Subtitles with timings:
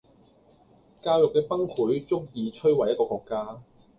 [1.03, 3.61] 教育既崩潰足以摧毀一個國家